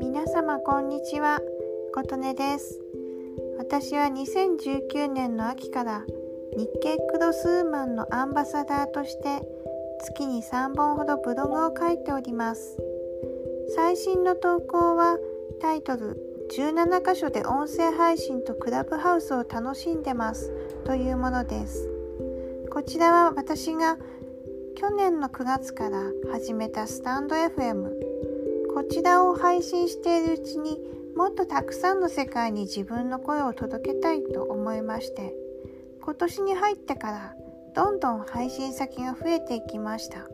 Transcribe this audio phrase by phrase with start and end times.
[0.00, 1.40] 皆様こんにちは。
[1.94, 2.80] 琴音です。
[3.58, 6.04] 私は2019年の秋から
[6.56, 9.40] 日経クロスーマンのアンバサダーとして
[10.00, 12.76] 月に3本ほどブログを書いております。
[13.76, 15.18] 最新の投稿は
[15.60, 16.16] タイトル
[16.50, 20.52] 17箇所で音声配信とクラブハウスを楽しんでます
[20.84, 21.88] というものです。
[22.72, 23.96] こちらは私が
[24.76, 26.02] 去年の9月から
[26.32, 27.90] 始めたスタンド FM
[28.74, 30.78] こちらを配信しているうちに
[31.16, 35.34] もっとたくさんの世界に自分の声を届けたいと思いまして
[36.02, 37.34] 今年に入ってから
[37.74, 40.28] どんどん配信先が増えていきました。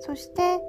[0.00, 0.60] そして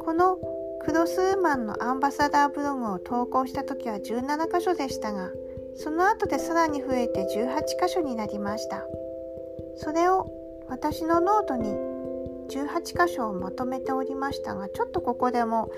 [0.00, 0.38] この
[0.84, 5.30] クロスウーマンのアンバサダーブログを投稿した時は17箇所でしたが
[5.76, 8.82] その後でさらに増えて18箇所になりました。
[9.76, 11.74] それを私のノートに
[12.50, 15.70] 18箇所をまとめておりましたがちょっとここでも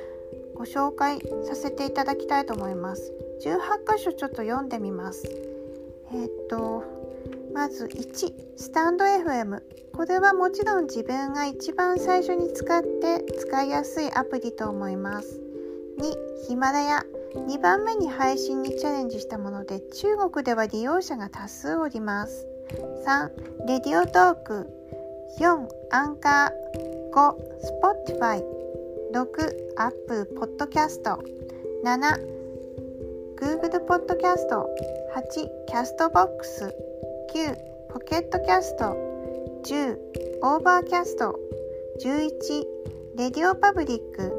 [0.54, 3.12] ご紹介させていただきたいと思います。
[3.44, 5.24] 18箇所ちょっと読んでみます。
[6.12, 6.84] えー、っと
[7.52, 9.62] まず1スタンド FM
[9.94, 15.40] これはもちろん自分が一番最初に使って使いやすいアプリと思います。
[15.98, 17.04] 2ヒマラヤ。
[17.34, 22.46] 2番目に配信にチャレンジしたもので中国では利用者が多数おります。
[23.06, 24.83] 3 Radiotalk。
[25.38, 28.44] 4アンカー5 Spotify。
[29.12, 29.26] 6
[29.76, 31.18] Apple Podcast。
[31.84, 32.34] 7
[33.36, 34.68] Google Podcast。
[35.14, 36.74] 8 Castbox。
[37.34, 37.56] 9
[37.92, 38.96] Pocket Casts。
[39.64, 39.98] 10
[40.42, 41.38] Overcast。
[42.00, 42.64] 11
[43.16, 44.32] RadioPublic。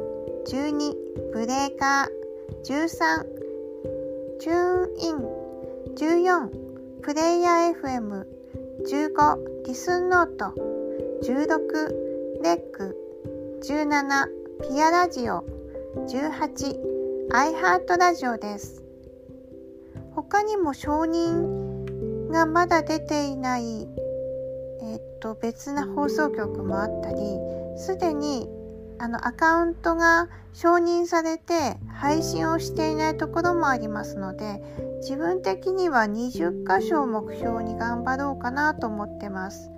[0.48, 0.94] 12
[1.32, 2.16] Breaker。
[2.64, 3.26] 13
[4.38, 5.46] チューンイン。
[5.96, 6.66] 14
[7.02, 7.74] プレイヤー
[8.84, 10.75] FM15 リスンノート。
[11.22, 12.96] 16レック。
[13.62, 14.26] 17
[14.68, 15.44] ピアラジオ。
[16.08, 16.76] 18
[17.32, 18.82] アイハートラジオです。
[20.14, 23.88] 他にも承認がまだ出ていない
[24.82, 27.18] えっと別な放送局もあったり
[27.76, 28.48] すでに
[28.98, 34.62] あのアカウントが承認されて配信をしていないところもありますので
[35.00, 39.70] 自分的には20箇所を目標に頑張ろうかなと思ってます。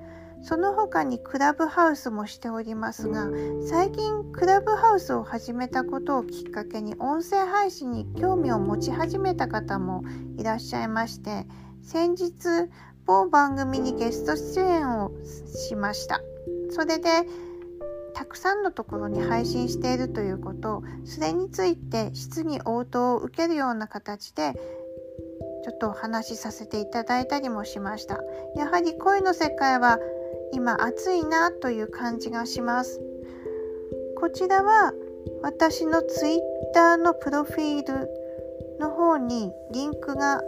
[0.42, 3.28] その他にクラブハウスもしておりますが
[3.68, 10.04] 最近クラブハウスを始めたことをきっかけに音声配信に興味を持ち始めた方も
[10.38, 11.46] いらっしゃいまして
[11.82, 12.68] 先日
[13.06, 16.20] 某番組にゲスト出演をしました。
[16.70, 17.08] それで
[18.14, 24.54] たくさんのところに配信しているということそれについて質疑応答を受けるような形で
[25.64, 28.18] ちょっとお話しさせていただいたりもしました。
[28.56, 29.98] やはり声の世界は
[30.52, 33.00] 今熱いなという感じがします。
[34.16, 34.92] こちらは
[35.42, 36.38] 私のツイッ
[36.74, 38.08] ターのプロフィール
[38.80, 40.42] の方にリンクが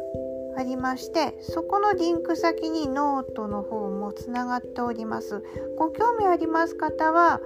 [0.56, 5.42] ありましてそこのリンク先にノートの方もつながっております。
[5.78, 7.40] ご興味あります方は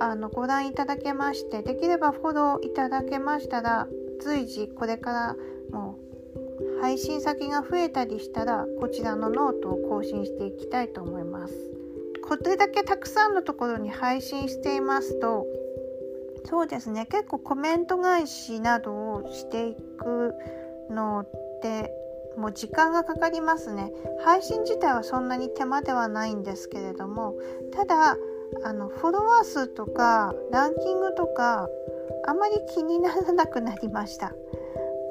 [0.00, 3.86] あのご覧いただけましてできればフォローいただけましたら
[4.20, 5.36] 随時これから
[5.78, 5.98] も
[6.78, 11.79] う配信先が増えたりしたらこちらのノートを更新していきたいと思います。
[12.30, 15.48] これだけたくさんのところに配信していますと
[16.44, 17.06] そうですね。
[17.06, 20.32] 結構コメント返しなどをしていく
[20.88, 21.92] のって
[22.38, 23.92] もう時間がかかりますね。
[24.24, 27.34] 配信自体はそんなに手間ではないんですけれども
[27.72, 28.16] ただ
[28.62, 31.68] あのフォロワー数とかランキングとか
[32.28, 34.32] あまり気にならなくなりました。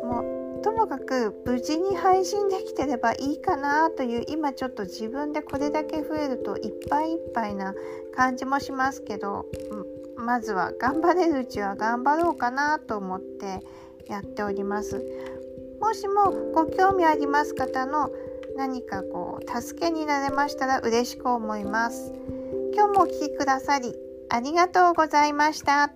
[0.03, 7.73] もうともかく無事に配信できてればいいかなという今ちょっと自分でこれだけ増えるといっぱいいっぱいな
[8.15, 9.45] 感じもしますけど
[10.17, 13.61] まずは頑張れるうちは頑張ろうかなと思って
[14.07, 15.03] やっております
[15.79, 18.09] もしもご興味あります方の
[18.57, 22.11] 何かこう助けになれましたら嬉しく思います。
[22.73, 23.93] 今日もお聴きくださり
[24.29, 25.91] ありがとうございました。